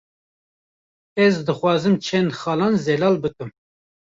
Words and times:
Ez 1.25 1.33
dixwazim 1.45 1.95
çend 2.05 2.31
xalan 2.41 2.73
zelal 2.85 3.15
bikim 3.23 3.49